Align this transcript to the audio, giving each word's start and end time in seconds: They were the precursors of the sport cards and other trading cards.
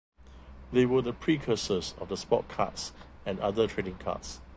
They 0.73 0.87
were 0.87 1.03
the 1.03 1.13
precursors 1.13 1.93
of 1.99 2.09
the 2.09 2.17
sport 2.17 2.47
cards 2.49 2.91
and 3.23 3.39
other 3.39 3.67
trading 3.67 3.99
cards. 3.99 4.41